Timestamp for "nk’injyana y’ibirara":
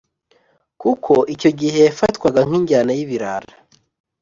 2.47-3.51